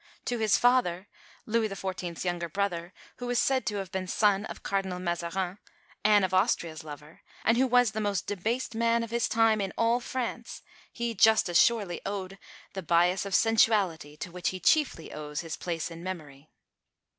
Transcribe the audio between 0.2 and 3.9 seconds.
To his father, Louis XIV.'s younger brother, who is said to